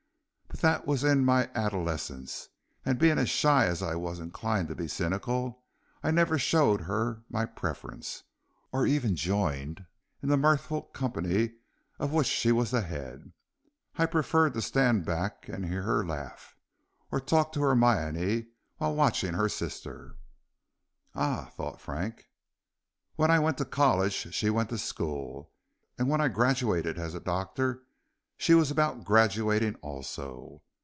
But 0.51 0.59
that 0.71 0.85
was 0.85 1.03
in 1.03 1.25
my 1.25 1.49
adolescence, 1.55 2.49
and 2.85 2.99
being 2.99 3.17
as 3.17 3.29
shy 3.31 3.65
as 3.65 3.81
I 3.81 3.95
was 3.95 4.19
inclined 4.19 4.67
to 4.67 4.75
be 4.75 4.87
cynical, 4.87 5.63
I 6.03 6.11
never 6.11 6.37
showed 6.37 6.81
her 6.81 7.23
my 7.31 7.45
preference, 7.47 8.23
or 8.71 8.85
even 8.85 9.15
joined 9.15 9.83
the 10.21 10.37
mirthful 10.37 10.83
company 10.83 11.53
of 11.97 12.11
which 12.11 12.27
she 12.27 12.51
was 12.51 12.69
the 12.69 12.81
head. 12.81 13.31
I 13.97 14.05
preferred 14.05 14.53
to 14.53 14.61
stand 14.61 15.03
back 15.03 15.49
and 15.49 15.65
hear 15.65 15.81
her 15.81 16.05
laughter, 16.05 16.55
or 17.11 17.19
talk 17.19 17.51
to 17.53 17.61
Hermione 17.61 18.47
while 18.77 18.93
watching 18.93 19.33
her 19.33 19.49
sister." 19.49 20.15
"Ah!" 21.15 21.49
thought 21.57 21.81
Frank. 21.81 22.29
"When 23.15 23.31
I 23.31 23.39
went 23.39 23.57
to 23.57 23.65
college 23.65 24.13
she 24.35 24.51
went 24.51 24.69
to 24.69 24.77
school, 24.77 25.49
and 25.97 26.07
when 26.07 26.21
I 26.21 26.27
graduated 26.27 26.99
as 26.99 27.15
a 27.15 27.19
doctor 27.19 27.81
she 28.37 28.55
was 28.55 28.71
about 28.71 29.03
graduating 29.03 29.75
also. 29.83 30.63